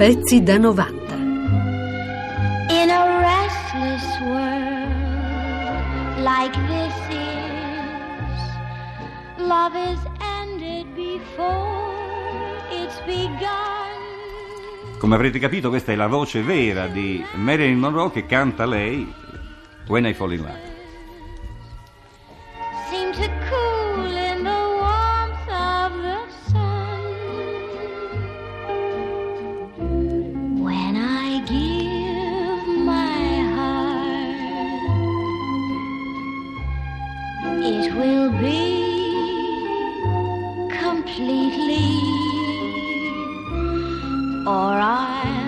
Pezzi 0.00 0.42
da 0.42 0.56
90. 0.56 1.14
In 2.70 2.88
a 2.88 3.20
restless 3.20 4.18
world 4.22 4.88
like 6.24 6.56
this 6.68 6.94
is, 7.10 8.40
love 9.46 9.76
is 9.76 10.00
ended 10.40 10.86
before 10.94 12.56
it's 12.70 12.98
begun. 13.04 13.44
Come 14.96 15.16
avrete 15.16 15.38
capito, 15.38 15.68
questa 15.68 15.92
è 15.92 15.96
la 15.96 16.06
voce 16.06 16.40
vera 16.40 16.86
di 16.86 17.22
Marilyn 17.34 17.78
Monroe 17.78 18.10
che 18.10 18.24
canta 18.24 18.64
lei 18.64 19.06
When 19.86 20.06
I 20.06 20.14
Fall 20.14 20.32
in 20.32 20.40
Love. 20.40 20.69
Completely, 41.16 41.76
or 44.46 44.74
I'll 44.80 45.39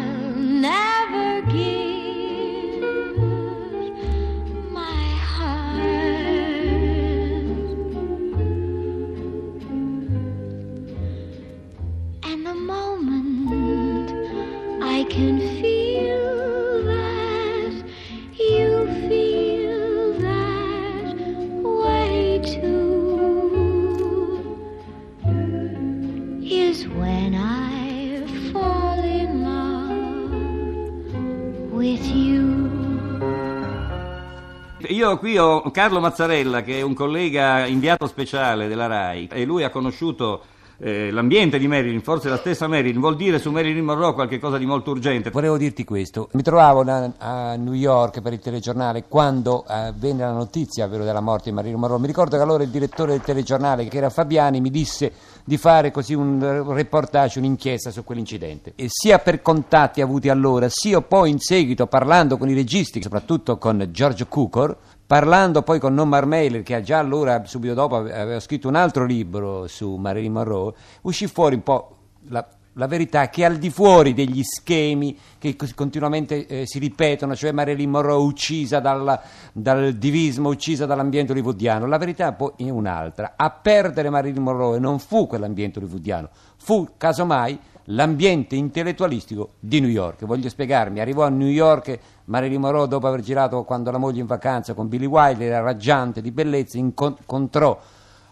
Io 35.02 35.18
qui 35.18 35.36
ho 35.36 35.68
Carlo 35.72 35.98
Mazzarella 35.98 36.62
che 36.62 36.78
è 36.78 36.82
un 36.82 36.94
collega 36.94 37.66
inviato 37.66 38.06
speciale 38.06 38.68
della 38.68 38.86
RAI 38.86 39.30
e 39.32 39.44
lui 39.44 39.64
ha 39.64 39.70
conosciuto 39.70 40.42
eh, 40.78 41.12
l'ambiente 41.12 41.58
di 41.60 41.68
Marilyn, 41.68 42.02
forse 42.02 42.28
la 42.28 42.36
stessa 42.36 42.66
Marilyn, 42.66 42.98
vuol 43.00 43.14
dire 43.14 43.38
su 43.38 43.50
Marilyn 43.52 43.84
Monroe 43.84 44.14
qualcosa 44.14 44.58
di 44.58 44.66
molto 44.66 44.90
urgente. 44.90 45.30
Volevo 45.30 45.56
dirti 45.56 45.84
questo, 45.84 46.28
mi 46.32 46.42
trovavo 46.42 46.82
da- 46.82 47.12
a 47.18 47.54
New 47.54 47.72
York 47.72 48.20
per 48.20 48.32
il 48.32 48.40
telegiornale 48.40 49.04
quando 49.06 49.64
eh, 49.68 49.92
venne 49.96 50.22
la 50.22 50.32
notizia 50.32 50.88
vero, 50.88 51.04
della 51.04 51.20
morte 51.20 51.50
di 51.50 51.54
Marilyn 51.54 51.78
Monroe. 51.78 52.00
Mi 52.00 52.06
ricordo 52.08 52.36
che 52.36 52.42
allora 52.42 52.64
il 52.64 52.70
direttore 52.70 53.12
del 53.12 53.22
telegiornale, 53.22 53.86
che 53.86 53.96
era 53.96 54.10
Fabiani, 54.10 54.60
mi 54.60 54.70
disse 54.70 55.12
di 55.44 55.56
fare 55.56 55.90
così 55.90 56.14
un 56.14 56.64
reportage, 56.72 57.38
un'inchiesta 57.38 57.90
su 57.90 58.02
quell'incidente. 58.02 58.72
E 58.74 58.86
sia 58.88 59.18
per 59.18 59.40
contatti 59.40 60.00
avuti 60.00 60.28
allora, 60.28 60.66
sia 60.68 61.00
poi 61.00 61.30
in 61.30 61.38
seguito 61.38 61.86
parlando 61.86 62.36
con 62.36 62.48
i 62.48 62.54
registi, 62.54 63.00
soprattutto 63.00 63.56
con 63.56 63.88
George 63.90 64.26
Cukor, 64.26 64.76
parlando 65.12 65.60
poi 65.60 65.78
con 65.78 65.92
Nomar 65.92 66.24
Mailer, 66.24 66.62
che 66.62 66.80
già 66.80 66.96
allora, 66.96 67.44
subito 67.44 67.74
dopo, 67.74 67.96
ave- 67.96 68.18
aveva 68.18 68.40
scritto 68.40 68.68
un 68.68 68.76
altro 68.76 69.04
libro 69.04 69.66
su 69.66 69.96
Marilyn 69.96 70.32
Monroe, 70.32 70.72
uscì 71.02 71.26
fuori 71.26 71.56
un 71.56 71.62
po' 71.62 71.96
la, 72.28 72.48
la 72.72 72.86
verità 72.86 73.28
che 73.28 73.44
al 73.44 73.58
di 73.58 73.68
fuori 73.68 74.14
degli 74.14 74.42
schemi 74.42 75.14
che 75.36 75.54
continuamente 75.74 76.46
eh, 76.46 76.66
si 76.66 76.78
ripetono, 76.78 77.36
cioè 77.36 77.52
Marilyn 77.52 77.90
Monroe 77.90 78.24
uccisa 78.24 78.80
dalla- 78.80 79.20
dal 79.52 79.92
divismo, 79.96 80.48
uccisa 80.48 80.86
dall'ambiente 80.86 81.32
hollywoodiano, 81.32 81.84
la 81.86 81.98
verità 81.98 82.32
poi 82.32 82.52
è 82.56 82.70
un'altra. 82.70 83.34
A 83.36 83.50
perdere 83.50 84.08
Marilyn 84.08 84.42
Monroe 84.42 84.78
non 84.78 84.98
fu 84.98 85.26
quell'ambiente 85.26 85.78
hollywoodiano, 85.78 86.30
fu 86.56 86.88
casomai 86.96 87.60
l'ambiente 87.86 88.54
intellettualistico 88.56 89.54
di 89.58 89.80
New 89.80 89.90
York. 89.90 90.24
Voglio 90.24 90.48
spiegarmi, 90.48 91.00
arrivò 91.00 91.24
a 91.24 91.28
New 91.28 91.48
York 91.48 91.98
Marilyn 92.26 92.60
Monroe 92.60 92.88
dopo 92.88 93.06
aver 93.06 93.20
girato 93.20 93.64
quando 93.64 93.90
la 93.90 93.98
moglie 93.98 94.20
in 94.20 94.26
vacanza 94.26 94.74
con 94.74 94.88
Billy 94.88 95.06
Wilder, 95.06 95.48
era 95.48 95.60
raggiante 95.60 96.20
di 96.20 96.30
bellezza, 96.30 96.78
incon- 96.78 97.16
incontrò 97.18 97.78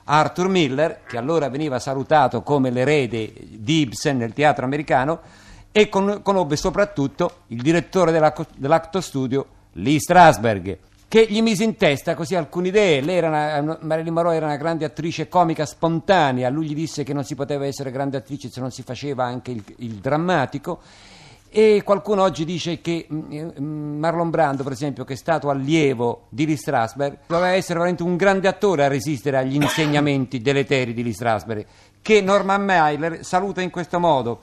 Arthur 0.04 0.48
Miller, 0.48 1.02
che 1.06 1.16
allora 1.16 1.48
veniva 1.48 1.78
salutato 1.78 2.42
come 2.42 2.70
l'erede 2.70 3.32
di 3.48 3.80
Ibsen 3.80 4.16
nel 4.16 4.32
teatro 4.32 4.64
americano, 4.64 5.20
e 5.72 5.88
con- 5.88 6.20
conobbe 6.22 6.56
soprattutto 6.56 7.42
il 7.48 7.62
direttore 7.62 8.10
della- 8.10 8.34
dell'Acto 8.56 9.00
Studio, 9.00 9.46
Lee 9.74 10.00
Strasberg, 10.00 10.78
che 11.10 11.26
gli 11.28 11.42
mise 11.42 11.64
in 11.64 11.76
testa 11.76 12.14
così 12.14 12.36
alcune 12.36 12.68
idee. 12.68 13.00
Lei 13.00 13.16
era 13.16 13.26
una, 13.26 13.78
Marilyn 13.80 14.12
Monroe 14.12 14.36
era 14.36 14.46
una 14.46 14.56
grande 14.56 14.84
attrice 14.84 15.28
comica 15.28 15.66
spontanea, 15.66 16.48
lui 16.50 16.66
gli 16.66 16.74
disse 16.74 17.02
che 17.02 17.12
non 17.12 17.24
si 17.24 17.34
poteva 17.34 17.66
essere 17.66 17.90
grande 17.90 18.16
attrice 18.16 18.48
se 18.48 18.60
non 18.60 18.70
si 18.70 18.84
faceva 18.84 19.24
anche 19.24 19.50
il, 19.50 19.64
il 19.78 19.94
drammatico. 19.94 20.78
E 21.48 21.82
qualcuno 21.84 22.22
oggi 22.22 22.44
dice 22.44 22.80
che 22.80 23.08
mm, 23.12 23.98
Marlon 23.98 24.30
Brando, 24.30 24.62
per 24.62 24.70
esempio, 24.70 25.02
che 25.02 25.14
è 25.14 25.16
stato 25.16 25.50
allievo 25.50 26.26
di 26.28 26.46
Lee 26.46 26.56
Strasberg, 26.56 27.18
doveva 27.26 27.54
essere 27.54 27.80
veramente 27.80 28.04
un 28.04 28.16
grande 28.16 28.46
attore 28.46 28.84
a 28.84 28.88
resistere 28.88 29.36
agli 29.36 29.56
insegnamenti 29.56 30.40
deleteri 30.40 30.94
di 30.94 31.02
Lee 31.02 31.12
Strasberg, 31.12 31.66
che 32.00 32.20
Norman 32.20 32.64
Mailer 32.64 33.24
saluta 33.24 33.60
in 33.62 33.70
questo 33.70 33.98
modo. 33.98 34.42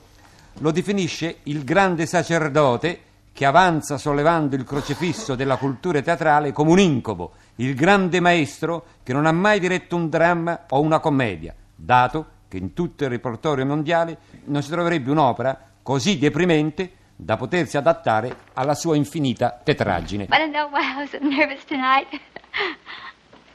Lo 0.58 0.70
definisce 0.70 1.36
il 1.44 1.64
grande 1.64 2.04
sacerdote 2.04 3.06
che 3.38 3.46
avanza 3.46 3.98
sollevando 3.98 4.56
il 4.56 4.64
crocefisso 4.64 5.36
della 5.36 5.58
cultura 5.58 6.02
teatrale 6.02 6.50
come 6.50 6.72
un 6.72 6.80
incubo, 6.80 7.34
il 7.58 7.76
grande 7.76 8.18
maestro 8.18 8.84
che 9.04 9.12
non 9.12 9.26
ha 9.26 9.30
mai 9.30 9.60
diretto 9.60 9.94
un 9.94 10.08
dramma 10.08 10.64
o 10.70 10.80
una 10.80 10.98
commedia, 10.98 11.54
dato 11.72 12.26
che 12.48 12.56
in 12.56 12.74
tutto 12.74 13.04
il 13.04 13.10
repertorio 13.10 13.64
mondiale 13.64 14.18
non 14.46 14.60
si 14.60 14.70
troverebbe 14.70 15.12
un'opera 15.12 15.56
così 15.84 16.18
deprimente 16.18 16.90
da 17.14 17.36
potersi 17.36 17.76
adattare 17.76 18.38
alla 18.54 18.74
sua 18.74 18.96
infinita 18.96 19.60
tetraggine. 19.62 20.26
Want 20.28 20.42
to 20.42 20.50
know 20.50 20.68
why 20.72 20.82
I 20.82 21.02
was 21.02 21.10
so 21.10 21.18
nervous 21.20 21.64
tonight? 21.64 22.08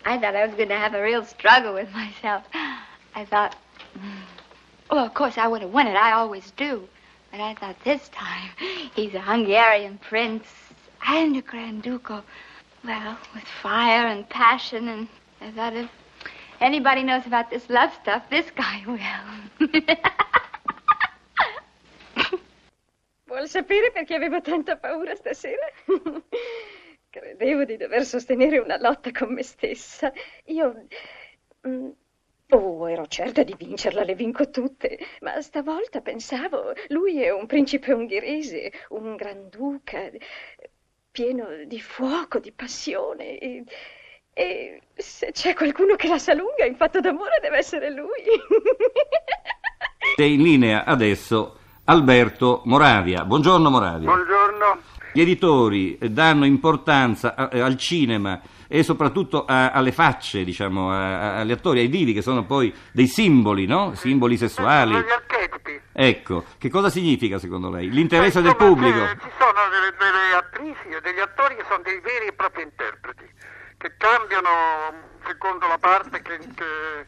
I 0.05 0.17
thought 0.17 0.33
I 0.33 0.45
was 0.45 0.55
going 0.55 0.69
to 0.69 0.77
have 0.77 0.95
a 0.97 1.03
real 1.03 1.25
struggle 1.25 1.73
with 1.73 1.89
myself. 1.91 2.43
I 3.15 3.25
thought, 3.25 3.57
mm, 3.99 4.21
well, 4.89 5.03
of 5.03 5.13
course 5.13 5.37
I 5.37 5.47
would 5.47 5.61
have 5.61 5.73
won 5.73 5.87
it. 5.87 5.97
I 5.97 6.13
always 6.13 6.53
do. 6.55 6.87
But 7.33 7.41
I 7.41 7.55
thought 7.55 7.83
this 7.83 8.09
time 8.09 8.51
he's 8.95 9.15
a 9.15 9.19
Hungarian 9.19 9.97
prince 9.97 10.45
and 11.07 11.35
a 11.35 11.41
Grand 11.41 11.81
Ducal. 11.81 12.23
Well, 12.85 13.17
with 13.33 13.43
fire 13.43 14.05
and 14.05 14.29
passion, 14.29 14.87
and 14.87 15.07
I 15.41 15.49
thought 15.49 15.73
if 15.73 15.89
anybody 16.61 17.01
knows 17.01 17.25
about 17.25 17.49
this 17.49 17.67
love 17.71 17.91
stuff, 17.99 18.29
this 18.29 18.45
guy 18.51 18.83
will. 18.87 18.99
Vuol 23.27 23.47
sapere 23.47 23.89
perché 23.91 24.13
avevo 24.13 24.39
tanta 24.41 24.75
paura 24.77 25.15
stasera? 25.15 25.71
Credevo 27.09 27.65
di 27.65 27.77
dover 27.77 28.05
sostenere 28.05 28.59
una 28.59 28.77
lotta 28.77 29.09
con 29.11 29.33
me 29.33 29.41
stessa. 29.41 30.13
Io. 30.45 30.85
mm, 31.65 31.89
Oh, 32.55 32.87
ero 32.87 33.07
certa 33.07 33.41
di 33.41 33.55
vincerla, 33.57 34.03
le 34.03 34.13
vinco 34.13 34.51
tutte. 34.51 34.99
Ma 35.21 35.41
stavolta 35.41 36.01
pensavo, 36.01 36.73
lui 36.89 37.21
è 37.21 37.31
un 37.31 37.47
principe 37.47 37.93
ungherese, 37.93 38.71
un 38.89 39.15
granduca, 39.15 40.11
pieno 41.09 41.47
di 41.65 41.81
fuoco, 41.81 42.37
di 42.37 42.51
passione. 42.51 43.39
E, 43.39 43.63
e 44.33 44.81
se 44.95 45.31
c'è 45.31 45.55
qualcuno 45.55 45.95
che 45.95 46.07
la 46.07 46.19
sa 46.19 46.33
lunga 46.33 46.65
in 46.65 46.75
fatto 46.75 46.99
d'amore 46.99 47.39
deve 47.41 47.57
essere 47.57 47.89
lui. 47.91 48.21
È 50.15 50.21
in 50.21 50.43
linea 50.43 50.83
adesso 50.83 51.57
Alberto 51.85 52.61
Moravia. 52.65 53.25
Buongiorno 53.25 53.69
Moravia. 53.71 54.05
Buongiorno. 54.05 54.81
Gli 55.11 55.21
editori 55.21 55.97
danno 55.99 56.45
importanza 56.45 57.33
a- 57.35 57.49
al 57.51 57.77
cinema 57.77 58.39
e 58.67 58.83
soprattutto 58.83 59.45
a- 59.45 59.71
alle 59.71 59.91
facce, 59.91 60.43
diciamo, 60.43 60.91
a- 60.91 61.19
a- 61.19 61.39
agli 61.39 61.51
attori, 61.51 61.79
ai 61.79 61.87
vivi, 61.87 62.13
che 62.13 62.21
sono 62.21 62.45
poi 62.45 62.73
dei 62.91 63.07
simboli, 63.07 63.65
no? 63.65 63.93
Simboli 63.95 64.37
sessuali. 64.37 64.93
Sono 64.93 65.05
gli 65.05 65.09
archetipi. 65.11 65.81
Ecco, 65.91 66.45
che 66.57 66.69
cosa 66.69 66.89
significa 66.89 67.37
secondo 67.37 67.69
lei? 67.69 67.89
L'interesse 67.89 68.41
del 68.41 68.55
pubblico? 68.55 68.97
c'è- 68.99 69.17
Ci 69.17 69.31
sono 69.37 69.59
delle, 69.69 69.93
delle 69.97 70.35
attrici 70.35 70.87
e 70.95 71.01
degli 71.01 71.19
attori 71.19 71.55
che 71.55 71.63
sono 71.67 71.81
dei 71.83 71.99
veri 71.99 72.27
e 72.27 72.33
propri 72.33 72.63
interpreti, 72.63 73.29
che 73.77 73.93
cambiano 73.97 74.49
secondo 75.25 75.67
la 75.67 75.77
parte 75.77 76.21
che, 76.21 76.37
che- 76.37 77.05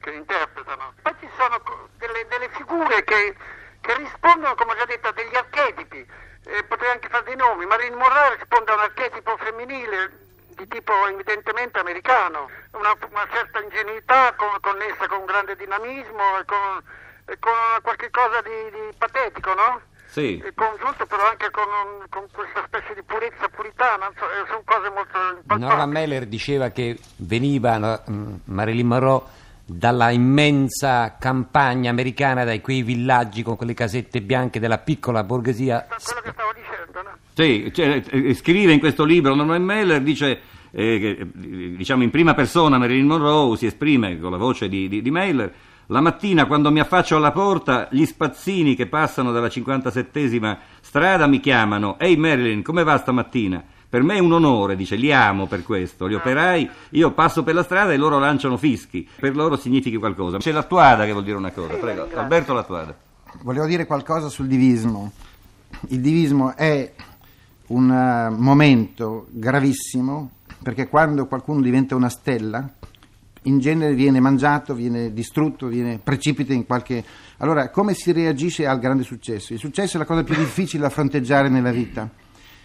che 0.00 0.10
interpretano. 0.12 0.92
Poi 1.02 1.12
ci 1.20 1.28
sono 1.38 1.60
delle, 1.98 2.26
delle 2.28 2.48
figure 2.52 3.04
che, 3.04 3.34
che 3.80 3.96
rispondono, 3.96 4.54
come 4.54 4.72
ho 4.72 4.76
già 4.76 4.84
detto, 4.84 5.08
a 5.08 5.12
degli 5.12 5.34
archetipi. 5.34 6.04
Eh, 6.46 6.62
potrei 6.64 6.90
anche 6.90 7.08
fare 7.08 7.24
dei 7.24 7.36
nomi. 7.36 7.64
Marilyn 7.64 7.96
Monroe 7.96 8.36
risponde 8.36 8.70
a 8.72 8.74
un 8.74 8.80
archetipo 8.80 9.34
femminile, 9.38 10.23
di 10.54 10.66
tipo 10.68 10.92
evidentemente 11.08 11.78
americano, 11.78 12.48
una, 12.72 12.94
una 13.10 13.26
certa 13.30 13.60
ingenuità 13.60 14.34
con- 14.36 14.60
connessa 14.60 15.06
con 15.08 15.20
un 15.20 15.26
grande 15.26 15.56
dinamismo 15.56 16.38
e 16.40 16.44
con, 16.44 16.82
e 17.26 17.38
con 17.38 17.52
qualche 17.82 18.10
cosa 18.10 18.40
di, 18.42 18.70
di 18.70 18.94
patetico, 18.96 19.54
no? 19.54 19.80
Sì. 20.06 20.38
E 20.38 20.54
congiunto 20.54 21.06
però 21.06 21.28
anche 21.28 21.50
con, 21.50 21.66
con 22.08 22.26
questa 22.30 22.62
specie 22.66 22.94
di 22.94 23.02
purezza 23.02 23.48
puritana, 23.48 24.06
non 24.06 24.14
so, 24.16 24.24
eh, 24.30 24.46
sono 24.46 24.62
cose 24.64 24.88
molto 24.90 25.18
impattanti. 25.18 25.64
Norman 25.64 25.90
Mailer 25.90 26.26
diceva 26.26 26.68
che 26.68 26.96
veniva 27.16 28.02
mm, 28.08 28.34
Marilyn 28.44 28.86
Monroe 28.86 29.22
dalla 29.66 30.10
immensa 30.10 31.16
campagna 31.18 31.90
americana, 31.90 32.44
da 32.44 32.58
quei 32.60 32.82
villaggi 32.82 33.42
con 33.42 33.56
quelle 33.56 33.74
casette 33.74 34.20
bianche 34.20 34.60
della 34.60 34.78
piccola 34.78 35.24
borghesia. 35.24 35.86
quello 35.88 36.20
che 36.20 36.30
stavo 36.32 36.52
dicendo, 36.52 36.73
no? 37.02 37.10
Sì, 37.32 37.70
cioè, 37.72 38.02
eh, 38.10 38.34
scrive 38.34 38.72
in 38.72 38.78
questo 38.78 39.04
libro 39.04 39.34
Norman 39.34 39.62
Mailer, 39.62 40.02
dice, 40.02 40.40
eh, 40.70 40.98
che, 40.98 41.08
eh, 41.20 41.76
diciamo 41.76 42.02
in 42.02 42.10
prima 42.10 42.34
persona 42.34 42.78
Marilyn 42.78 43.06
Monroe, 43.06 43.56
si 43.56 43.66
esprime 43.66 44.18
con 44.18 44.30
la 44.30 44.36
voce 44.36 44.68
di, 44.68 44.88
di, 44.88 45.02
di 45.02 45.10
Mailer, 45.10 45.52
la 45.86 46.00
mattina 46.00 46.46
quando 46.46 46.70
mi 46.70 46.80
affaccio 46.80 47.16
alla 47.16 47.32
porta, 47.32 47.88
gli 47.90 48.04
spazzini 48.04 48.74
che 48.74 48.86
passano 48.86 49.32
dalla 49.32 49.48
57esima 49.48 50.56
strada 50.80 51.26
mi 51.26 51.40
chiamano, 51.40 51.98
ehi 51.98 52.16
Marilyn, 52.16 52.62
come 52.62 52.84
va 52.84 52.96
stamattina? 52.96 53.62
Per 53.94 54.02
me 54.02 54.16
è 54.16 54.18
un 54.18 54.32
onore, 54.32 54.74
dice, 54.74 54.96
li 54.96 55.12
amo 55.12 55.46
per 55.46 55.62
questo, 55.62 56.08
gli 56.08 56.14
operai, 56.14 56.68
io 56.90 57.12
passo 57.12 57.44
per 57.44 57.54
la 57.54 57.62
strada 57.62 57.92
e 57.92 57.96
loro 57.96 58.18
lanciano 58.18 58.56
fischi, 58.56 59.08
per 59.20 59.36
loro 59.36 59.56
significhi 59.56 59.96
qualcosa. 59.96 60.38
C'è 60.38 60.50
l'attuada 60.50 61.04
che 61.04 61.12
vuol 61.12 61.22
dire 61.22 61.36
una 61.36 61.52
cosa, 61.52 61.74
prego, 61.74 62.08
Alberto 62.12 62.54
l'attuada. 62.54 62.96
Volevo 63.42 63.66
dire 63.66 63.86
qualcosa 63.86 64.28
sul 64.28 64.46
divismo. 64.48 65.12
Il 65.88 66.00
divismo 66.00 66.54
è 66.56 66.92
un 67.68 67.90
eh, 67.90 68.30
momento 68.30 69.26
gravissimo 69.30 70.30
perché 70.62 70.88
quando 70.88 71.26
qualcuno 71.26 71.60
diventa 71.60 71.94
una 71.94 72.08
stella, 72.08 72.68
in 73.42 73.58
genere 73.58 73.94
viene 73.94 74.20
mangiato, 74.20 74.74
viene 74.74 75.12
distrutto, 75.12 75.66
viene 75.66 75.98
precipita 75.98 76.52
in 76.52 76.64
qualche... 76.64 77.04
Allora, 77.38 77.68
come 77.68 77.92
si 77.94 78.12
reagisce 78.12 78.66
al 78.66 78.78
grande 78.78 79.02
successo? 79.02 79.52
Il 79.52 79.58
successo 79.58 79.96
è 79.96 79.98
la 79.98 80.06
cosa 80.06 80.24
più 80.24 80.34
difficile 80.34 80.84
da 80.84 80.88
fronteggiare 80.88 81.50
nella 81.50 81.70
vita. 81.70 82.08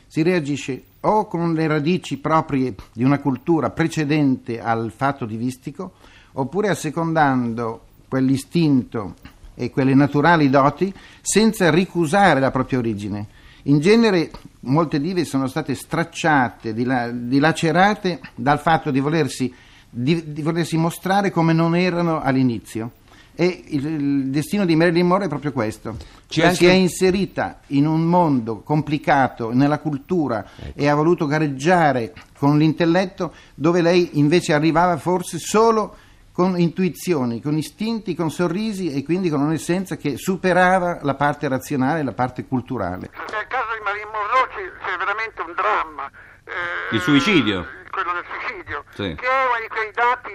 Si 0.08 0.22
reagisce 0.22 0.84
o 1.02 1.28
con 1.28 1.54
le 1.54 1.68
radici 1.68 2.18
proprie 2.18 2.74
di 2.94 3.04
una 3.04 3.20
cultura 3.20 3.70
precedente 3.70 4.62
al 4.62 4.92
fatto 4.96 5.26
divistico, 5.26 5.94
oppure 6.34 6.70
assecondando 6.70 7.86
quell'istinto 8.08 9.16
e 9.60 9.70
quelle 9.72 9.94
naturali 9.94 10.50
doti 10.50 10.92
senza 11.22 11.70
ricusare 11.70 12.40
la 12.40 12.50
propria 12.50 12.80
origine. 12.80 13.28
In 13.64 13.80
genere 13.80 14.32
molte 14.62 15.02
dive 15.02 15.26
sono 15.26 15.48
state 15.48 15.76
stracciate, 15.76 16.74
dila- 16.74 17.10
dilacerate 17.12 18.22
dal 18.36 18.60
fatto 18.60 18.90
di 18.90 19.02
volersi, 19.02 19.54
di- 19.90 20.32
di 20.32 20.42
volersi 20.42 20.78
mostrare 20.78 21.30
come 21.30 21.52
non 21.52 21.76
erano 21.76 22.22
all'inizio. 22.22 22.92
E 23.36 23.64
il, 23.68 23.86
il 23.86 24.26
destino 24.28 24.66
di 24.66 24.76
Marilyn 24.78 25.06
Monroe 25.08 25.26
è 25.26 25.30
proprio 25.30 25.52
questo. 25.52 25.96
C'è 25.98 26.06
Cioè, 26.28 26.44
anche- 26.46 26.56
Si 26.58 26.66
è 26.66 26.72
inserita 26.72 27.60
in 27.68 27.86
un 27.86 28.02
mondo 28.04 28.62
complicato 28.62 29.52
nella 29.54 29.80
cultura 29.80 30.46
Ecco. 30.58 30.80
e 30.80 30.88
ha 30.88 30.96
voluto 30.96 31.26
gareggiare 31.26 32.14
con 32.38 32.58
l'intelletto 32.58 33.34
dove 33.56 33.82
lei 33.82 34.12
invece 34.14 34.54
arrivava 34.54 34.96
forse 34.98 35.38
solo 35.38 35.96
con 36.40 36.58
intuizioni, 36.58 37.42
con 37.42 37.58
istinti, 37.58 38.16
con 38.16 38.32
sorrisi 38.32 38.96
e 38.96 39.04
quindi 39.04 39.30
con 39.30 39.42
un'essenza 39.42 39.98
che 39.98 40.16
superava 40.16 41.00
la 41.02 41.16
parte 41.16 41.50
razionale 41.50 42.00
e 42.00 42.04
la 42.06 42.14
parte 42.14 42.46
culturale. 42.48 43.12
Nel 43.12 43.48
caso 43.52 43.76
di 43.76 43.84
Marilyn 43.84 44.08
Monroe 44.08 44.48
c'è, 44.56 44.88
c'è 44.88 44.96
veramente 44.96 45.42
un 45.42 45.52
dramma. 45.52 46.10
eh, 46.48 46.96
Il 46.96 47.02
suicidio. 47.02 47.68
Quello 47.92 48.14
del 48.14 48.24
suicidio. 48.24 48.86
Sì. 48.96 49.16
Che 49.20 49.28
è 49.28 49.46
uno 49.52 49.60
di 49.60 49.68
quei 49.68 49.92
dati 49.92 50.32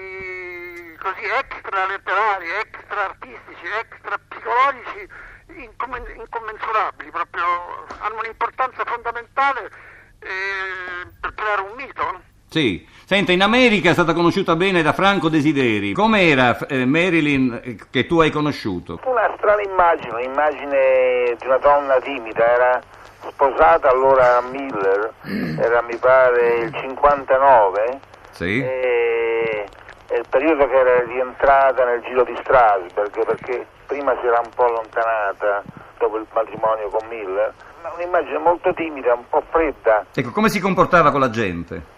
così 1.00 1.24
extra 1.24 1.86
letterari, 1.86 2.48
extra 2.52 3.04
artistici, 3.08 3.64
extra 3.80 4.20
psicologici, 4.28 5.08
incommen- 5.56 6.20
incommensurabili, 6.20 7.10
proprio 7.12 7.46
hanno 8.04 8.18
un'importanza 8.20 8.84
fondamentale 8.84 9.72
eh, 10.20 11.08
per 11.18 11.32
creare 11.32 11.62
un 11.62 11.72
mito. 11.80 12.32
Sì. 12.54 12.86
Senta, 13.04 13.32
in 13.32 13.42
America 13.42 13.90
è 13.90 13.94
stata 13.94 14.12
conosciuta 14.12 14.54
bene 14.54 14.80
da 14.80 14.92
Franco 14.92 15.28
Desideri. 15.28 15.92
Com'era 15.92 16.56
eh, 16.68 16.86
Marilyn 16.86 17.60
eh, 17.64 17.76
che 17.90 18.06
tu 18.06 18.20
hai 18.20 18.30
conosciuto? 18.30 19.00
Una 19.06 19.28
strana 19.36 19.60
immagine, 19.62 20.12
un'immagine 20.14 21.34
di 21.36 21.46
una 21.46 21.58
donna 21.58 21.98
timida, 21.98 22.46
era 22.48 22.80
sposata 23.26 23.90
allora 23.90 24.36
a 24.36 24.40
Miller, 24.42 25.12
era 25.58 25.82
mi 25.82 25.96
pare 25.96 26.58
il 26.60 26.72
59, 26.80 27.98
Sì. 28.30 28.60
e 28.62 29.64
è 30.06 30.14
il 30.16 30.24
periodo 30.30 30.68
che 30.68 30.76
era 30.76 31.02
rientrata 31.06 31.84
nel 31.84 32.02
giro 32.02 32.22
di 32.22 32.36
Strasberg 32.40 33.24
perché 33.26 33.66
prima 33.86 34.14
si 34.20 34.26
era 34.28 34.38
un 34.38 34.50
po' 34.54 34.66
allontanata 34.66 35.64
dopo 35.98 36.18
il 36.18 36.26
matrimonio 36.32 36.88
con 36.88 37.04
Miller, 37.08 37.52
ma 37.82 37.90
un'immagine 37.96 38.38
molto 38.38 38.72
timida, 38.74 39.12
un 39.14 39.24
po' 39.28 39.42
fredda. 39.50 40.06
Ecco, 40.14 40.30
come 40.30 40.48
si 40.50 40.60
comportava 40.60 41.10
con 41.10 41.18
la 41.18 41.30
gente? 41.30 41.92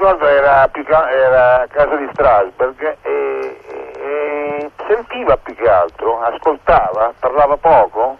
Ricordo 0.00 0.26
era, 0.28 0.66
era 1.10 1.60
a 1.60 1.66
casa 1.66 1.94
di 1.96 2.08
Strasberg 2.14 2.96
e, 3.02 3.60
e 3.98 4.70
sentiva 4.88 5.36
più 5.36 5.54
che 5.54 5.68
altro, 5.68 6.22
ascoltava, 6.22 7.12
parlava 7.20 7.58
poco 7.58 8.16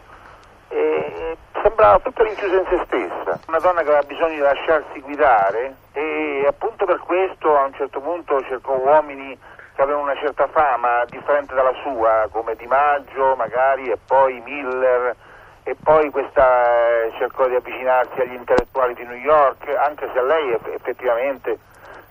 e 0.69 1.39
sembrava 1.63 1.99
tutta 2.01 2.23
rinchiusa 2.23 2.55
in 2.55 2.67
se 2.69 2.83
stessa. 2.85 3.41
Una 3.47 3.61
donna 3.61 3.81
che 3.81 3.89
aveva 3.89 4.03
bisogno 4.03 4.35
di 4.35 4.41
lasciarsi 4.41 5.01
guidare 5.01 5.77
e 5.95 6.45
appunto 6.47 6.85
per 6.85 6.99
questo 6.99 7.57
a 7.57 7.65
un 7.65 7.73
certo 7.73 7.99
punto 8.03 8.43
cercò 8.43 8.75
uomini 8.75 9.39
che 9.75 9.81
avevano 9.81 10.05
una 10.05 10.17
certa 10.17 10.49
fama 10.49 11.07
differente 11.07 11.55
dalla 11.55 11.75
sua, 11.83 12.29
come 12.31 12.57
Di 12.57 12.67
Maggio 12.67 13.37
magari 13.37 13.89
e 13.91 13.97
poi 14.07 14.39
Miller 14.45 15.17
e 15.63 15.75
poi 15.83 16.11
questa 16.11 17.05
eh, 17.07 17.13
cercò 17.17 17.49
di 17.49 17.55
avvicinarsi 17.55 18.21
agli 18.21 18.35
intellettuali 18.35 18.93
di 18.93 19.05
New 19.05 19.17
York, 19.17 19.67
anche 19.79 20.11
se 20.13 20.23
lei 20.23 20.53
eff- 20.53 20.75
effettivamente 20.75 21.59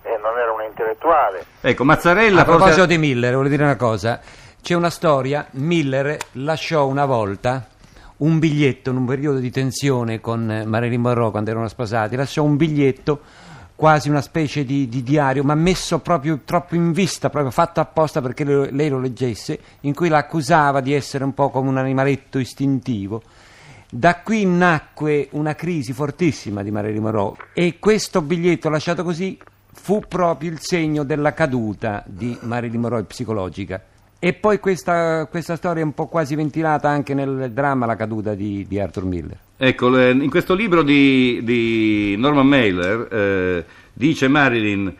eh, 0.02 0.18
non 0.22 0.38
era 0.38 0.52
una 0.52 0.64
intellettuale. 0.64 1.44
Ecco, 1.60 1.84
Mazzarella 1.84 2.42
A 2.42 2.44
proposito 2.44 2.80
forse... 2.80 2.86
di 2.86 2.98
Miller, 2.98 3.34
volevo 3.34 3.50
dire 3.50 3.64
una 3.64 3.76
cosa. 3.76 4.20
C'è 4.62 4.74
una 4.74 4.90
storia, 4.90 5.46
Miller 5.52 6.16
lasciò 6.32 6.86
una 6.86 7.06
volta 7.06 7.66
un 8.18 8.38
biglietto 8.38 8.90
in 8.90 8.96
un 8.96 9.06
periodo 9.06 9.38
di 9.38 9.50
tensione 9.50 10.20
con 10.20 10.50
eh, 10.50 10.64
Marilyn 10.66 11.00
Monroe 11.00 11.30
quando 11.30 11.50
erano 11.50 11.68
sposati, 11.68 12.16
lasciò 12.16 12.42
un 12.42 12.56
biglietto 12.56 13.20
quasi 13.74 14.10
una 14.10 14.20
specie 14.20 14.66
di, 14.66 14.90
di 14.90 15.02
diario, 15.02 15.42
ma 15.42 15.54
messo 15.54 16.00
proprio 16.00 16.40
troppo 16.44 16.74
in 16.74 16.92
vista, 16.92 17.30
proprio 17.30 17.50
fatto 17.50 17.80
apposta 17.80 18.20
perché 18.20 18.44
lo- 18.44 18.68
lei 18.70 18.90
lo 18.90 18.98
leggesse, 18.98 19.58
in 19.80 19.94
cui 19.94 20.10
la 20.10 20.18
accusava 20.18 20.80
di 20.82 20.92
essere 20.92 21.24
un 21.24 21.32
po' 21.32 21.48
come 21.48 21.70
un 21.70 21.78
animaletto 21.78 22.38
istintivo. 22.38 23.22
Da 23.88 24.16
qui 24.16 24.44
nacque 24.44 25.28
una 25.32 25.54
crisi 25.54 25.94
fortissima 25.94 26.62
di 26.62 26.70
Marilyn 26.70 27.02
Monroe 27.02 27.36
e 27.54 27.78
questo 27.78 28.20
biglietto 28.20 28.68
lasciato 28.68 29.02
così 29.02 29.38
fu 29.72 30.02
proprio 30.06 30.50
il 30.50 30.58
segno 30.60 31.04
della 31.04 31.32
caduta 31.32 32.02
di 32.06 32.36
Marilyn 32.42 32.80
Monroe 32.80 33.04
psicologica. 33.04 33.82
E 34.22 34.34
poi 34.34 34.60
questa, 34.60 35.26
questa 35.30 35.56
storia 35.56 35.82
è 35.82 35.84
un 35.84 35.94
po' 35.94 36.06
quasi 36.06 36.34
ventilata 36.34 36.90
anche 36.90 37.14
nel 37.14 37.50
dramma 37.52 37.86
La 37.86 37.96
caduta 37.96 38.34
di, 38.34 38.66
di 38.68 38.78
Arthur 38.78 39.04
Miller. 39.04 39.38
Ecco, 39.56 39.98
in 39.98 40.28
questo 40.28 40.54
libro 40.54 40.82
di, 40.82 41.40
di 41.42 42.16
Norman 42.18 42.46
Mailer 42.46 43.08
eh, 43.10 43.64
dice 43.94 44.28
Marilyn, 44.28 44.94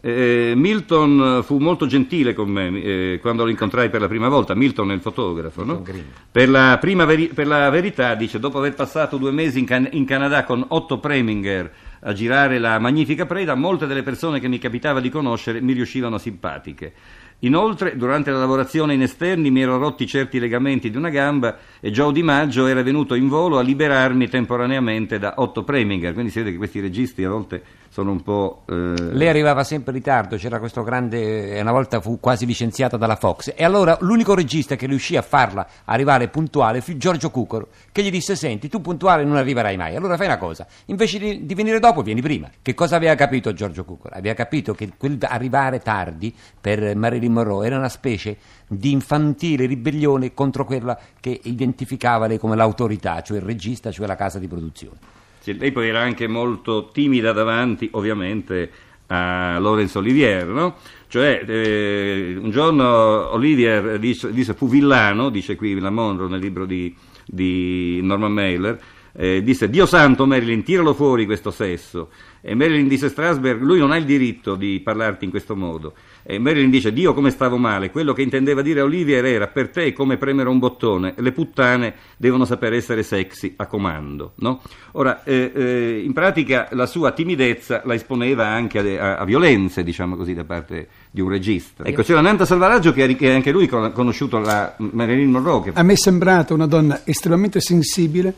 eh, 0.00 0.52
Milton 0.54 1.42
fu 1.42 1.58
molto 1.58 1.86
gentile 1.86 2.34
con 2.34 2.48
me 2.48 2.68
eh, 2.82 3.18
quando 3.20 3.44
lo 3.44 3.50
incontrai 3.50 3.88
per 3.88 4.02
la 4.02 4.08
prima 4.08 4.28
volta, 4.28 4.54
Milton 4.54 4.90
è 4.90 4.94
il 4.94 5.00
fotografo, 5.00 5.64
no? 5.64 5.82
per, 6.30 6.48
la 6.48 6.76
prima 6.78 7.04
veri- 7.04 7.28
per 7.28 7.46
la 7.46 7.68
verità, 7.70 8.14
dice, 8.14 8.38
dopo 8.38 8.58
aver 8.58 8.74
passato 8.74 9.16
due 9.16 9.32
mesi 9.32 9.58
in, 9.58 9.64
Can- 9.64 9.88
in 9.92 10.04
Canada 10.04 10.44
con 10.44 10.64
Otto 10.68 10.98
Preminger 10.98 11.72
a 12.06 12.12
girare 12.12 12.58
la 12.58 12.78
magnifica 12.78 13.26
preda, 13.26 13.54
molte 13.54 13.86
delle 13.86 14.02
persone 14.02 14.38
che 14.38 14.48
mi 14.48 14.58
capitava 14.58 15.00
di 15.00 15.10
conoscere 15.10 15.60
mi 15.60 15.72
riuscivano 15.72 16.18
simpatiche. 16.18 16.92
Inoltre, 17.40 17.96
durante 17.96 18.30
la 18.30 18.38
lavorazione 18.38 18.94
in 18.94 19.02
esterni 19.02 19.50
mi 19.50 19.60
ero 19.60 19.76
rotti 19.76 20.06
certi 20.06 20.38
legamenti 20.38 20.88
di 20.88 20.96
una 20.96 21.10
gamba 21.10 21.58
e 21.80 21.90
Joe 21.90 22.12
Di 22.12 22.22
Maggio 22.22 22.66
era 22.66 22.82
venuto 22.82 23.14
in 23.14 23.28
volo 23.28 23.58
a 23.58 23.62
liberarmi 23.62 24.28
temporaneamente 24.28 25.18
da 25.18 25.34
Otto 25.36 25.62
Preminger, 25.62 26.14
quindi 26.14 26.30
si 26.30 26.38
vede 26.38 26.52
che 26.52 26.56
questi 26.56 26.80
registi 26.80 27.24
a 27.24 27.28
volte 27.28 27.62
sono 27.96 28.10
un 28.10 28.20
po'... 28.20 28.64
eh, 28.68 28.74
Lei 29.14 29.26
arrivava 29.26 29.64
sempre 29.64 29.92
in 29.92 29.96
ritardo, 29.96 30.36
c'era 30.36 30.58
questo 30.58 30.82
grande. 30.82 31.54
e 31.54 31.60
Una 31.62 31.72
volta 31.72 31.98
fu 32.02 32.20
quasi 32.20 32.44
licenziata 32.44 32.98
dalla 32.98 33.16
Fox. 33.16 33.54
E 33.56 33.64
allora 33.64 33.96
l'unico 34.00 34.34
regista 34.34 34.76
che 34.76 34.84
riuscì 34.86 35.16
a 35.16 35.22
farla 35.22 35.66
arrivare 35.86 36.28
puntuale 36.28 36.82
fu 36.82 36.94
Giorgio 36.98 37.30
Cucoro, 37.30 37.68
che 37.92 38.02
gli 38.02 38.10
disse: 38.10 38.36
Senti, 38.36 38.68
tu 38.68 38.82
puntuale 38.82 39.24
non 39.24 39.36
arriverai 39.36 39.78
mai. 39.78 39.96
Allora 39.96 40.18
fai 40.18 40.26
una 40.26 40.36
cosa, 40.36 40.66
invece 40.86 41.18
di, 41.18 41.46
di 41.46 41.54
venire 41.54 41.80
dopo, 41.80 42.02
vieni 42.02 42.20
prima. 42.20 42.50
Che 42.60 42.74
cosa 42.74 42.96
aveva 42.96 43.14
capito 43.14 43.54
Giorgio 43.54 43.86
Cucoro? 43.86 44.14
Aveva 44.14 44.34
capito 44.34 44.74
che 44.74 44.92
arrivare 45.22 45.78
tardi 45.78 46.34
per 46.60 46.94
Marilyn 46.94 47.32
Monroe 47.32 47.66
era 47.66 47.78
una 47.78 47.88
specie 47.88 48.36
di 48.68 48.92
infantile 48.92 49.64
ribellione 49.64 50.34
contro 50.34 50.66
quella 50.66 50.98
che 51.18 51.40
identificava 51.44 52.26
lei 52.26 52.36
come 52.36 52.56
l'autorità, 52.56 53.22
cioè 53.22 53.38
il 53.38 53.42
regista, 53.42 53.90
cioè 53.90 54.06
la 54.06 54.16
casa 54.16 54.38
di 54.38 54.48
produzione. 54.48 55.24
Sì, 55.46 55.56
lei 55.56 55.70
poi 55.70 55.86
era 55.90 56.00
anche 56.00 56.26
molto 56.26 56.90
timida 56.92 57.30
davanti, 57.30 57.88
ovviamente, 57.92 58.68
a 59.06 59.60
Laurence 59.60 59.96
Olivier, 59.96 60.44
no? 60.48 60.74
Cioè, 61.06 61.44
eh, 61.46 62.36
un 62.36 62.50
giorno 62.50 63.32
Olivier 63.32 64.00
dice, 64.00 64.32
dice, 64.32 64.54
fu 64.54 64.68
villano, 64.68 65.28
dice 65.30 65.54
qui 65.54 65.78
la 65.78 65.90
Monroe 65.90 66.28
nel 66.28 66.40
libro 66.40 66.66
di, 66.66 66.92
di 67.24 68.00
Norman 68.02 68.32
Mailer, 68.32 68.80
eh, 69.16 69.42
disse 69.42 69.68
Dio 69.70 69.86
santo 69.86 70.26
Marilyn 70.26 70.62
tiralo 70.62 70.94
fuori 70.94 71.24
questo 71.24 71.50
sesso. 71.50 72.10
E 72.40 72.54
Marilyn 72.54 72.86
disse 72.86 73.08
Strasberg 73.08 73.60
lui 73.60 73.78
non 73.78 73.90
ha 73.90 73.96
il 73.96 74.04
diritto 74.04 74.54
di 74.54 74.80
parlarti 74.80 75.24
in 75.24 75.30
questo 75.30 75.56
modo. 75.56 75.94
E 76.22 76.38
Marilyn 76.38 76.70
dice 76.70 76.92
Dio 76.92 77.14
come 77.14 77.30
stavo 77.30 77.56
male? 77.56 77.90
Quello 77.90 78.12
che 78.12 78.22
intendeva 78.22 78.62
dire 78.62 78.80
Olivier 78.82 79.24
era 79.24 79.48
per 79.48 79.70
te 79.70 79.86
è 79.86 79.92
come 79.92 80.16
premere 80.16 80.48
un 80.48 80.58
bottone. 80.58 81.14
Le 81.16 81.32
puttane 81.32 81.94
devono 82.16 82.44
sapere 82.44 82.76
essere 82.76 83.02
sexy 83.02 83.54
a 83.56 83.66
comando 83.66 84.34
no? 84.36 84.60
ora 84.92 85.22
eh, 85.24 85.52
eh, 85.54 86.02
in 86.04 86.12
pratica 86.12 86.68
la 86.72 86.86
sua 86.86 87.12
timidezza 87.12 87.82
la 87.84 87.94
esponeva 87.94 88.46
anche 88.46 88.98
a, 88.98 89.12
a, 89.12 89.16
a, 89.18 89.24
violenze 89.24 89.82
diciamo 89.82 90.16
così 90.16 90.34
da 90.34 90.44
parte 90.44 90.88
di 91.10 91.20
un 91.20 91.28
regista. 91.28 91.84
Ecco 91.84 92.02
c'era 92.02 92.20
Nanta 92.20 92.44
Salvaraggio 92.44 92.92
che, 92.92 93.14
che 93.16 93.32
anche 93.32 93.50
lui 93.50 93.68
ha 93.70 93.90
conosciuto 93.90 94.38
la 94.38 94.74
Marilyn 94.78 95.30
Monroe 95.30 95.62
che... 95.62 95.70
a 95.74 95.82
me 95.82 95.92
è 95.92 95.96
sembrata 95.96 96.54
una 96.54 96.66
donna 96.66 97.00
estremamente 97.04 97.60
sensibile 97.60 98.34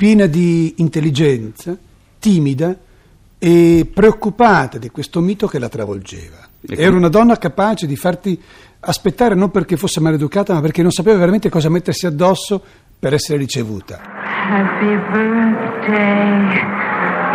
piena 0.00 0.24
di 0.24 0.76
intelligenza, 0.78 1.76
timida 2.18 2.74
e 3.38 3.86
preoccupata 3.92 4.78
di 4.78 4.88
questo 4.88 5.20
mito 5.20 5.46
che 5.46 5.58
la 5.58 5.68
travolgeva. 5.68 6.38
Era 6.66 6.96
una 6.96 7.10
donna 7.10 7.36
capace 7.36 7.86
di 7.86 7.96
farti 7.96 8.40
aspettare 8.80 9.34
non 9.34 9.50
perché 9.50 9.76
fosse 9.76 10.00
maleducata, 10.00 10.54
ma 10.54 10.62
perché 10.62 10.80
non 10.80 10.90
sapeva 10.90 11.18
veramente 11.18 11.50
cosa 11.50 11.68
mettersi 11.68 12.06
addosso 12.06 12.64
per 12.98 13.12
essere 13.12 13.36
ricevuta. 13.36 14.00
Happy 14.00 14.96
birthday 15.12 16.48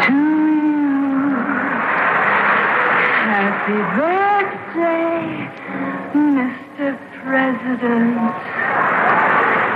to 0.07 0.11
you. 0.11 1.35
Happy 3.29 3.77
birthday, 3.95 5.49
Mr. 6.13 6.97
President. 7.21 8.33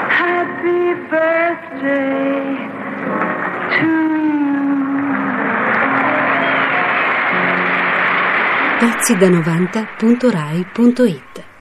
Happy 0.10 0.96
birthday. 1.08 2.39
Pezzi 9.10 9.18
da 9.18 9.30
90.rai.it 9.30 11.29